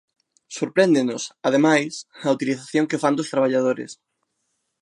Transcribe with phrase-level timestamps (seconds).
[0.57, 1.93] Sorpréndenos, ademais,
[2.27, 3.91] a utilización que fan dos traballadores.